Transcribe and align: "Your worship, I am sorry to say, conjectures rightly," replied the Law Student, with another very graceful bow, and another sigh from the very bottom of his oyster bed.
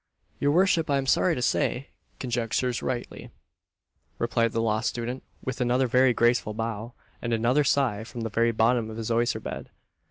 "Your 0.39 0.51
worship, 0.51 0.89
I 0.89 0.97
am 0.97 1.05
sorry 1.05 1.35
to 1.35 1.43
say, 1.43 1.89
conjectures 2.17 2.81
rightly," 2.81 3.29
replied 4.17 4.51
the 4.51 4.59
Law 4.59 4.79
Student, 4.81 5.21
with 5.43 5.61
another 5.61 5.85
very 5.85 6.11
graceful 6.11 6.55
bow, 6.55 6.95
and 7.21 7.33
another 7.33 7.63
sigh 7.63 8.03
from 8.03 8.21
the 8.21 8.29
very 8.31 8.51
bottom 8.51 8.89
of 8.89 8.97
his 8.97 9.11
oyster 9.11 9.39
bed. 9.39 9.69